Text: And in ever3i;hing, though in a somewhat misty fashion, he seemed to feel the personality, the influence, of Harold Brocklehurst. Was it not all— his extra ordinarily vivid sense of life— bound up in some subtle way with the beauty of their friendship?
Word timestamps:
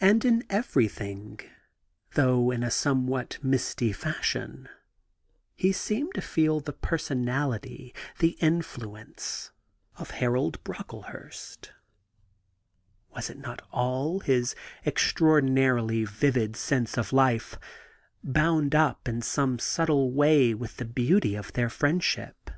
And 0.00 0.24
in 0.24 0.40
ever3i;hing, 0.44 1.40
though 2.14 2.50
in 2.50 2.62
a 2.62 2.70
somewhat 2.70 3.36
misty 3.42 3.92
fashion, 3.92 4.70
he 5.54 5.70
seemed 5.70 6.14
to 6.14 6.22
feel 6.22 6.60
the 6.60 6.72
personality, 6.72 7.94
the 8.20 8.38
influence, 8.40 9.50
of 9.96 10.12
Harold 10.12 10.64
Brocklehurst. 10.64 11.72
Was 13.14 13.28
it 13.28 13.36
not 13.38 13.60
all— 13.70 14.20
his 14.20 14.54
extra 14.86 15.28
ordinarily 15.28 16.06
vivid 16.06 16.56
sense 16.56 16.96
of 16.96 17.12
life— 17.12 17.58
bound 18.24 18.74
up 18.74 19.06
in 19.06 19.20
some 19.20 19.58
subtle 19.58 20.10
way 20.10 20.54
with 20.54 20.78
the 20.78 20.86
beauty 20.86 21.34
of 21.34 21.52
their 21.52 21.68
friendship? 21.68 22.50